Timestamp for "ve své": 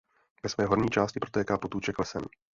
0.43-0.65